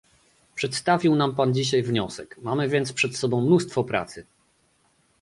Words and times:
Przedstawił 0.55 1.15
nam 1.15 1.35
Pan 1.35 1.53
dzisiaj 1.53 1.83
wniosek, 1.83 2.37
mamy 2.41 2.69
więc 2.69 2.93
przed 2.93 3.17
sobą 3.17 3.41
mnóstwo 3.41 3.83
pracy 3.83 4.25